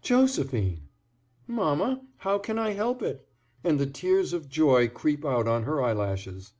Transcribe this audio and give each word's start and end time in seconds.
"Josephine!" 0.00 0.82
"Mamma, 1.48 2.02
how 2.18 2.38
can 2.38 2.56
I 2.56 2.70
help 2.70 3.02
it?" 3.02 3.26
and 3.64 3.80
the 3.80 3.86
tears 3.86 4.32
of 4.32 4.48
joy 4.48 4.86
creep 4.86 5.24
out 5.24 5.48
on 5.48 5.64
her 5.64 5.82
eyelashes. 5.82 6.52